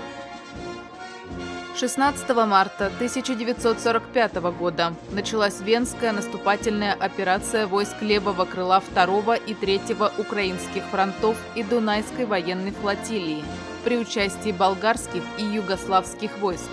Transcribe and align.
16 1.74 2.28
марта 2.46 2.86
1945 2.86 4.34
года 4.56 4.94
началась 5.10 5.60
Венская 5.60 6.12
наступательная 6.12 6.92
операция 6.92 7.66
войск 7.66 8.00
левого 8.00 8.44
крыла 8.44 8.80
2 8.94 9.36
и 9.38 9.54
3 9.54 9.80
украинских 10.18 10.84
фронтов 10.84 11.36
и 11.56 11.64
Дунайской 11.64 12.26
военной 12.26 12.70
флотилии 12.70 13.42
при 13.82 13.98
участии 13.98 14.52
болгарских 14.52 15.24
и 15.38 15.42
югославских 15.42 16.38
войск. 16.38 16.70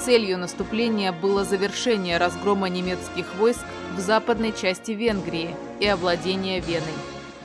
Целью 0.00 0.38
наступления 0.38 1.12
было 1.12 1.44
завершение 1.44 2.18
разгрома 2.18 2.68
немецких 2.68 3.34
войск 3.34 3.64
в 3.96 4.00
западной 4.00 4.52
части 4.52 4.92
Венгрии 4.92 5.54
и 5.80 5.86
овладение 5.86 6.60
Веной. 6.60 6.94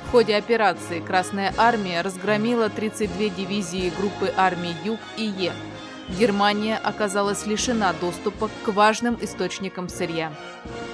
В 0.06 0.12
ходе 0.12 0.36
операции 0.36 1.00
Красная 1.00 1.54
Армия 1.58 2.02
разгромила 2.02 2.70
32 2.70 3.30
дивизии 3.30 3.92
группы 3.98 4.32
армий 4.38 4.76
Юг 4.84 5.00
и 5.18 5.24
Е. 5.24 5.52
Германия 6.20 6.78
оказалась 6.78 7.48
лишена 7.48 7.94
доступа 8.00 8.50
к 8.64 8.68
важным 8.68 9.18
источникам 9.22 9.90
сырья. 9.90 10.32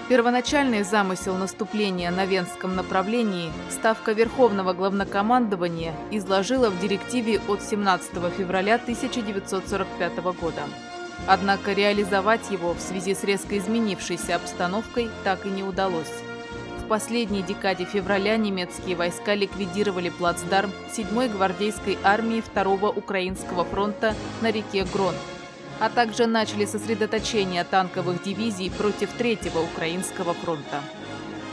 Первоначальный 0.08 0.84
замысел 0.84 1.36
наступления 1.36 2.12
на 2.12 2.26
Венском 2.26 2.76
направлении 2.76 3.52
Ставка 3.70 4.14
Верховного 4.14 4.74
Главнокомандования 4.74 5.94
изложила 6.12 6.70
в 6.70 6.80
директиве 6.80 7.42
от 7.48 7.62
17 7.62 8.12
февраля 8.38 8.76
1945 8.76 10.18
года. 10.40 10.62
Однако 11.28 11.74
реализовать 11.74 12.50
его 12.50 12.74
в 12.74 12.80
связи 12.80 13.14
с 13.14 13.24
резко 13.24 13.58
изменившейся 13.58 14.36
обстановкой 14.36 15.10
так 15.24 15.46
и 15.46 15.50
не 15.50 15.64
удалось. 15.64 16.12
В 16.84 16.88
последней 16.88 17.44
декаде 17.44 17.86
февраля 17.86 18.36
немецкие 18.36 18.96
войска 18.96 19.36
ликвидировали 19.36 20.10
плацдарм 20.10 20.72
7-й 20.92 21.30
гвардейской 21.30 22.00
армии 22.04 22.44
2-го 22.56 22.90
Украинского 22.90 23.64
фронта 23.64 24.16
на 24.42 24.50
реке 24.50 24.86
Грон, 24.92 25.14
а 25.80 25.90
также 25.90 26.26
начали 26.26 26.66
сосредоточение 26.66 27.64
танковых 27.64 28.24
дивизий 28.24 28.72
против 28.72 29.10
3-го 29.20 29.62
Украинского 29.62 30.34
фронта. 30.34 30.82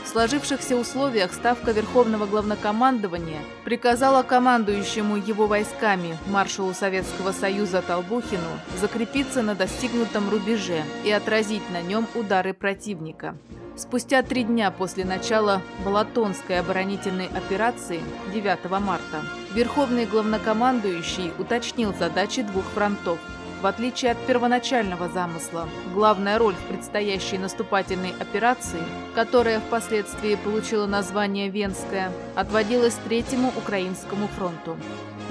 В 0.07 0.09
сложившихся 0.09 0.77
условиях 0.77 1.33
Ставка 1.33 1.71
Верховного 1.71 2.25
Главнокомандования 2.25 3.41
приказала 3.65 4.23
командующему 4.23 5.17
его 5.17 5.47
войсками 5.47 6.17
маршалу 6.27 6.73
Советского 6.73 7.33
Союза 7.33 7.81
Толбухину 7.81 8.57
закрепиться 8.79 9.41
на 9.41 9.53
достигнутом 9.53 10.29
рубеже 10.29 10.83
и 11.03 11.11
отразить 11.11 11.69
на 11.71 11.81
нем 11.81 12.07
удары 12.15 12.53
противника. 12.53 13.35
Спустя 13.75 14.23
три 14.23 14.45
дня 14.45 14.71
после 14.71 15.03
начала 15.03 15.61
Балатонской 15.83 16.57
оборонительной 16.61 17.27
операции 17.27 17.99
9 18.33 18.63
марта 18.79 19.21
Верховный 19.53 20.05
главнокомандующий 20.05 21.33
уточнил 21.37 21.93
задачи 21.93 22.43
двух 22.43 22.63
фронтов– 22.63 23.19
в 23.61 23.65
отличие 23.65 24.11
от 24.11 24.17
первоначального 24.27 25.09
замысла, 25.09 25.67
главная 25.93 26.37
роль 26.37 26.55
в 26.55 26.67
предстоящей 26.67 27.37
наступательной 27.37 28.13
операции, 28.19 28.81
которая 29.15 29.59
впоследствии 29.59 30.35
получила 30.35 30.85
название 30.85 31.49
«Венская», 31.49 32.11
отводилась 32.35 32.95
Третьему 33.05 33.51
Украинскому 33.57 34.27
фронту. 34.27 34.77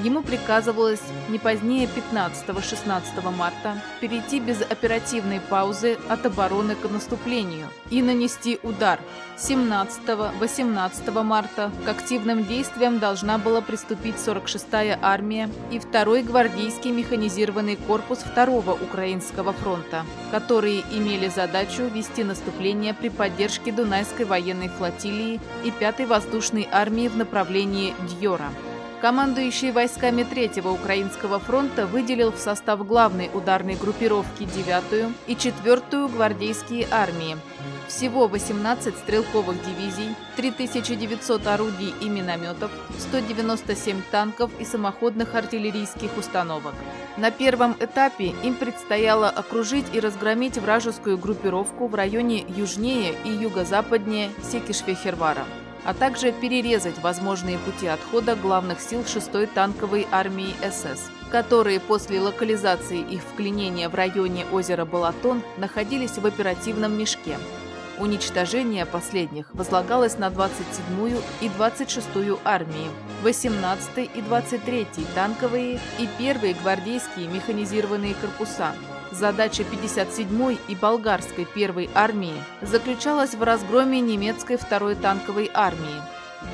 Ему 0.03 0.23
приказывалось 0.23 1.01
не 1.31 1.39
позднее 1.39 1.89
15-16 1.89 3.31
марта 3.34 3.81
перейти 4.01 4.41
без 4.41 4.61
оперативной 4.61 5.41
паузы 5.41 5.97
от 6.09 6.27
обороны 6.27 6.75
к 6.75 6.91
наступлению 6.91 7.69
и 7.89 8.03
нанести 8.03 8.59
удар. 8.62 9.01
17-18 9.39 11.23
марта 11.23 11.71
к 11.85 11.89
активным 11.89 12.45
действиям 12.45 12.99
должна 12.99 13.39
была 13.39 13.62
приступить 13.62 14.17
46-я 14.17 14.99
армия 15.01 15.49
и 15.71 15.79
2-й 15.79 16.23
гвардейский 16.23 16.91
механизированный 16.91 17.77
корпус 17.77 18.19
2-го 18.19 18.73
Украинского 18.73 19.55
фронта, 19.55 20.05
которые 20.31 20.83
имели 20.93 21.29
задачу 21.29 21.85
вести 21.85 22.23
наступление 22.23 22.93
при 22.93 23.09
поддержке 23.09 23.73
Дунайской 23.73 24.27
военной 24.27 24.69
флотилии 24.69 25.41
и 25.65 25.71
5-й 25.71 26.05
воздушной 26.05 26.69
армии 26.71 27.09
в 27.09 27.17
направлении 27.17 27.95
Дьора. 28.21 28.51
Командующий 29.06 29.71
войсками 29.71 30.25
Третьего 30.25 30.71
Украинского 30.71 31.39
фронта 31.39 31.87
выделил 31.87 32.33
в 32.33 32.39
состав 32.39 32.84
главной 32.84 33.31
ударной 33.33 33.77
группировки 33.77 34.43
9-ю 34.43 35.12
и 35.28 35.34
4-ю 35.34 36.09
гвардейские 36.09 36.89
армии. 36.91 37.37
Всего 37.87 38.27
18 38.27 38.97
стрелковых 38.97 39.59
дивизий, 39.65 40.17
3900 40.34 41.47
орудий 41.47 41.94
и 42.00 42.09
минометов, 42.09 42.72
197 42.99 44.03
танков 44.11 44.50
и 44.59 44.65
самоходных 44.65 45.37
артиллерийских 45.37 46.11
установок. 46.19 46.75
На 47.17 47.31
первом 47.31 47.77
этапе 47.78 48.34
им 48.43 48.56
предстояло 48.56 49.28
окружить 49.28 49.87
и 49.93 50.00
разгромить 50.00 50.59
вражескую 50.59 51.17
группировку 51.17 51.87
в 51.87 51.94
районе 51.94 52.44
южнее 52.49 53.15
и 53.25 53.28
юго-западнее 53.28 54.31
Секишвехервара 54.43 55.47
а 55.87 55.95
также 55.95 56.33
перерезать 56.33 56.99
возможные 56.99 57.59
пути 57.59 57.87
отхода 57.87 58.35
главных 58.35 58.81
сил 58.81 59.03
6-й 59.03 59.47
танковой 59.47 60.06
армии 60.11 60.55
СС, 60.61 61.11
которые 61.31 61.79
после 61.79 62.21
локализации 62.21 63.00
их 63.00 63.23
вклинения 63.23 63.88
в 63.88 63.94
районе 63.94 64.44
озера 64.53 64.85
Балатон 64.85 65.43
находились 65.59 66.19
в 66.19 66.27
оперативном 66.27 66.99
мешке. 66.99 67.38
Уничтожение 67.99 68.85
последних 68.85 69.55
возлагалось 69.55 70.19
на 70.19 70.27
27-ю 70.27 71.19
и 71.41 71.49
26-ю 71.49 72.41
армии, 72.44 72.91
18-й 73.23 74.05
и 74.05 74.21
23-й 74.21 75.06
танковые 75.15 75.81
и 75.99 76.09
1-й 76.19 76.53
гвардейские 76.55 77.29
механизированные 77.29 78.15
корпуса– 78.15 78.75
Задача 79.12 79.62
57-й 79.62 80.58
и 80.69 80.75
болгарской 80.75 81.44
первой 81.44 81.88
армии 81.94 82.35
заключалась 82.61 83.35
в 83.35 83.43
разгроме 83.43 84.00
немецкой 84.00 84.56
второй 84.56 84.94
танковой 84.94 85.50
армии. 85.55 86.03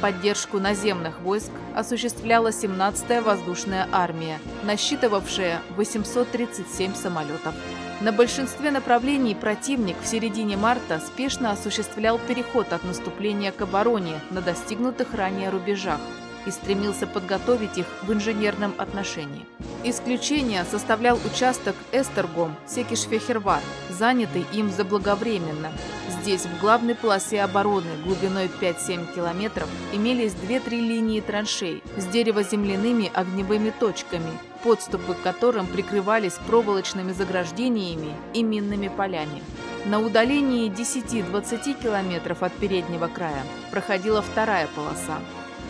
Поддержку 0.00 0.58
наземных 0.58 1.20
войск 1.20 1.50
осуществляла 1.74 2.48
17-я 2.48 3.22
воздушная 3.22 3.88
армия, 3.90 4.38
насчитывавшая 4.62 5.60
837 5.76 6.94
самолетов. 6.94 7.54
На 8.00 8.12
большинстве 8.12 8.70
направлений 8.70 9.34
противник 9.34 9.96
в 10.02 10.06
середине 10.06 10.56
марта 10.56 11.00
спешно 11.00 11.52
осуществлял 11.52 12.18
переход 12.18 12.72
от 12.72 12.84
наступления 12.84 13.52
к 13.52 13.60
обороне 13.60 14.20
на 14.30 14.40
достигнутых 14.40 15.14
ранее 15.14 15.50
рубежах. 15.50 16.00
И 16.46 16.50
стремился 16.50 17.06
подготовить 17.06 17.78
их 17.78 17.86
в 18.02 18.12
инженерном 18.12 18.74
отношении. 18.78 19.46
Исключение 19.84 20.64
составлял 20.64 21.18
участок 21.24 21.74
Эстергом 21.90 22.54
Секишфехервар, 22.66 23.60
занятый 23.90 24.44
им 24.52 24.70
заблаговременно. 24.70 25.72
Здесь, 26.08 26.46
в 26.46 26.60
главной 26.60 26.94
полосе 26.94 27.42
обороны 27.42 27.90
глубиной 28.04 28.48
5-7 28.60 29.14
километров, 29.14 29.68
имелись 29.92 30.32
2-3 30.32 30.70
линии 30.70 31.20
траншей 31.20 31.82
с 31.96 32.04
деревоземляными 32.06 33.10
огневыми 33.12 33.70
точками, 33.70 34.30
подступы 34.62 35.14
к 35.14 35.22
которым 35.22 35.66
прикрывались 35.66 36.38
проволочными 36.46 37.12
заграждениями 37.12 38.14
и 38.34 38.42
минными 38.42 38.88
полями. 38.88 39.42
На 39.84 39.98
удалении 39.98 40.70
10-20 40.70 41.82
километров 41.82 42.44
от 42.44 42.52
переднего 42.52 43.08
края 43.08 43.42
проходила 43.72 44.22
вторая 44.22 44.68
полоса. 44.76 45.18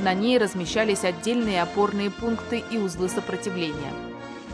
На 0.01 0.15
ней 0.15 0.39
размещались 0.39 1.05
отдельные 1.05 1.63
опорные 1.63 2.11
пункты 2.11 2.63
и 2.71 2.79
узлы 2.79 3.09
сопротивления. 3.09 3.93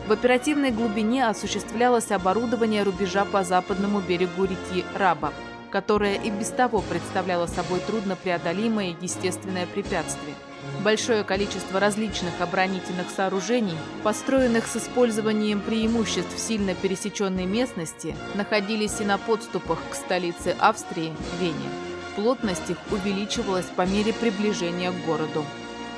В 0.06 0.12
оперативной 0.12 0.70
глубине 0.70 1.26
осуществлялось 1.28 2.10
оборудование 2.10 2.82
рубежа 2.82 3.24
по 3.24 3.44
западному 3.44 4.00
берегу 4.00 4.44
реки 4.44 4.84
Раба, 4.96 5.32
которая 5.70 6.14
и 6.14 6.30
без 6.30 6.48
того 6.48 6.80
представляла 6.80 7.46
собой 7.46 7.80
труднопреодолимое 7.80 8.96
естественное 9.00 9.66
препятствие. 9.66 10.34
Большое 10.82 11.24
количество 11.24 11.78
различных 11.78 12.40
оборонительных 12.40 13.08
сооружений, 13.14 13.76
построенных 14.02 14.66
с 14.66 14.76
использованием 14.76 15.60
преимуществ 15.60 16.38
сильно 16.38 16.74
пересеченной 16.74 17.46
местности, 17.46 18.16
находились 18.34 19.00
и 19.00 19.04
на 19.04 19.18
подступах 19.18 19.78
к 19.90 19.94
столице 19.94 20.56
Австрии– 20.58 21.12
Вене. 21.40 21.87
Плотность 22.18 22.68
их 22.68 22.78
увеличивалась 22.90 23.66
по 23.76 23.86
мере 23.86 24.12
приближения 24.12 24.90
к 24.90 25.06
городу. 25.06 25.44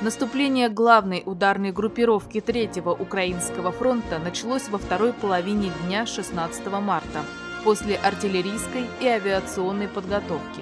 Наступление 0.01 0.69
главной 0.69 1.23
ударной 1.25 1.71
группировки 1.71 2.39
Третьего 2.41 2.91
Украинского 2.91 3.71
фронта 3.71 4.19
началось 4.19 4.69
во 4.69 4.77
второй 4.77 5.13
половине 5.13 5.71
дня 5.83 6.05
16 6.05 6.67
марта, 6.79 7.25
после 7.63 7.95
артиллерийской 7.95 8.85
и 8.99 9.07
авиационной 9.07 9.87
подготовки 9.87 10.61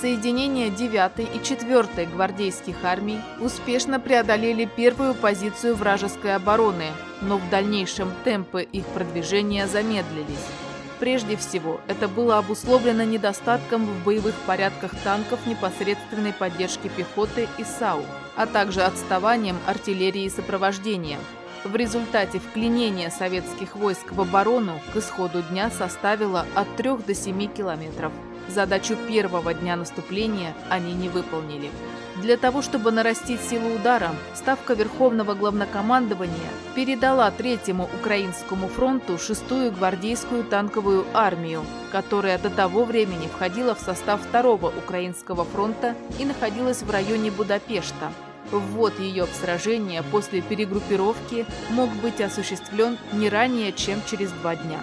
соединения 0.00 0.68
9 0.68 1.34
и 1.34 1.42
4 1.42 2.06
гвардейских 2.06 2.76
армий 2.84 3.20
успешно 3.40 3.98
преодолели 3.98 4.66
первую 4.66 5.14
позицию 5.14 5.76
вражеской 5.76 6.34
обороны, 6.34 6.88
но 7.22 7.38
в 7.38 7.48
дальнейшем 7.48 8.10
темпы 8.22 8.62
их 8.62 8.84
продвижения 8.86 9.66
замедлились. 9.66 10.63
Прежде 11.04 11.36
всего, 11.36 11.82
это 11.86 12.08
было 12.08 12.38
обусловлено 12.38 13.02
недостатком 13.02 13.84
в 13.84 14.04
боевых 14.06 14.34
порядках 14.46 14.90
танков 15.04 15.46
непосредственной 15.46 16.32
поддержки 16.32 16.88
пехоты 16.88 17.46
и 17.58 17.64
САУ, 17.64 18.00
а 18.36 18.46
также 18.46 18.80
отставанием 18.80 19.58
артиллерии 19.66 20.26
сопровождения. 20.30 21.18
В 21.62 21.76
результате 21.76 22.38
вклинение 22.38 23.10
советских 23.10 23.76
войск 23.76 24.12
в 24.12 24.20
оборону 24.22 24.80
к 24.94 24.96
исходу 24.96 25.42
дня 25.42 25.70
составило 25.70 26.46
от 26.54 26.74
3 26.76 26.96
до 27.06 27.14
7 27.14 27.52
километров. 27.52 28.10
Задачу 28.48 28.96
первого 29.08 29.54
дня 29.54 29.76
наступления 29.76 30.54
они 30.68 30.92
не 30.92 31.08
выполнили. 31.08 31.70
Для 32.16 32.36
того, 32.36 32.62
чтобы 32.62 32.92
нарастить 32.92 33.40
силу 33.40 33.74
удара, 33.74 34.10
Ставка 34.34 34.74
Верховного 34.74 35.34
Главнокомандования 35.34 36.50
передала 36.74 37.30
Третьему 37.30 37.88
Украинскому 37.98 38.68
фронту 38.68 39.18
шестую 39.18 39.72
гвардейскую 39.72 40.44
танковую 40.44 41.06
армию, 41.12 41.64
которая 41.90 42.38
до 42.38 42.50
того 42.50 42.84
времени 42.84 43.26
входила 43.26 43.74
в 43.74 43.80
состав 43.80 44.20
Второго 44.20 44.68
Украинского 44.68 45.44
фронта 45.44 45.94
и 46.20 46.24
находилась 46.24 46.82
в 46.82 46.90
районе 46.90 47.30
Будапешта. 47.32 48.12
Ввод 48.52 49.00
ее 49.00 49.24
в 49.24 49.34
сражение 49.34 50.02
после 50.02 50.40
перегруппировки 50.42 51.46
мог 51.70 51.90
быть 51.96 52.20
осуществлен 52.20 52.98
не 53.12 53.28
ранее, 53.28 53.72
чем 53.72 54.00
через 54.08 54.30
два 54.30 54.54
дня. 54.54 54.80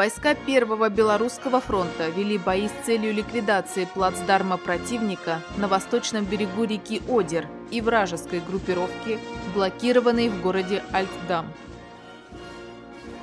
Войска 0.00 0.34
Первого 0.34 0.88
Белорусского 0.88 1.60
фронта 1.60 2.08
вели 2.08 2.38
бои 2.38 2.68
с 2.68 2.86
целью 2.86 3.12
ликвидации 3.12 3.84
плацдарма 3.84 4.56
противника 4.56 5.42
на 5.58 5.68
восточном 5.68 6.24
берегу 6.24 6.64
реки 6.64 7.02
Одер 7.06 7.46
и 7.70 7.82
вражеской 7.82 8.40
группировки, 8.40 9.18
блокированной 9.54 10.30
в 10.30 10.40
городе 10.40 10.82
Альтдам. 10.90 11.52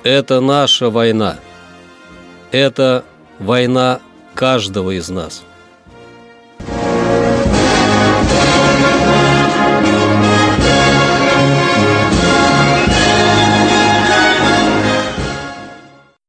Это 0.04 0.38
наша 0.38 0.88
война. 0.88 1.38
Это 2.52 3.04
война 3.40 3.98
каждого 4.34 4.96
из 4.96 5.08
нас. 5.08 5.42